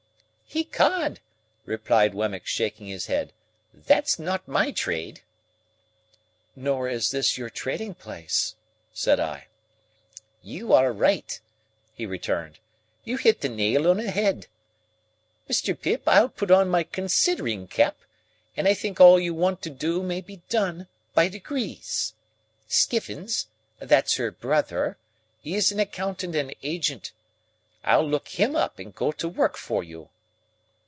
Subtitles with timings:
[0.53, 1.21] "Ecod,"
[1.63, 3.31] replied Wemmick, shaking his head,
[3.73, 5.21] "that's not my trade."
[6.57, 8.55] "Nor is this your trading place,"
[8.93, 9.47] said I.
[10.43, 11.39] "You are right,"
[11.95, 12.59] he returned.
[13.05, 14.47] "You hit the nail on the head.
[15.49, 15.79] Mr.
[15.79, 17.97] Pip, I'll put on my considering cap,
[18.57, 22.13] and I think all you want to do may be done by degrees.
[22.67, 23.47] Skiffins
[23.79, 24.97] (that's her brother)
[25.45, 27.13] is an accountant and agent.
[27.85, 30.09] I'll look him up and go to work for you."